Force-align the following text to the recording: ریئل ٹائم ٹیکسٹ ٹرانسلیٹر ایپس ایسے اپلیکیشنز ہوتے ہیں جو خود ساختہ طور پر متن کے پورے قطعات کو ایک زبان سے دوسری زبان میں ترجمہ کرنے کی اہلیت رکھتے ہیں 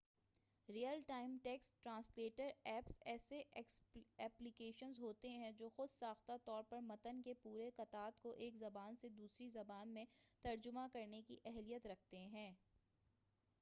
ریئل 0.69 1.01
ٹائم 1.07 1.35
ٹیکسٹ 1.43 1.83
ٹرانسلیٹر 1.83 2.49
ایپس 2.65 2.97
ایسے 3.05 3.41
اپلیکیشنز 4.19 4.99
ہوتے 4.99 5.29
ہیں 5.31 5.51
جو 5.51 5.69
خود 5.69 5.89
ساختہ 5.89 6.37
طور 6.45 6.63
پر 6.69 6.79
متن 6.83 7.21
کے 7.21 7.33
پورے 7.43 7.69
قطعات 7.75 8.21
کو 8.21 8.31
ایک 8.37 8.55
زبان 8.59 8.95
سے 8.95 9.09
دوسری 9.11 9.49
زبان 9.49 9.93
میں 9.93 10.05
ترجمہ 10.45 10.87
کرنے 10.93 11.21
کی 11.21 11.37
اہلیت 11.45 11.87
رکھتے 11.87 12.25
ہیں 12.27 12.51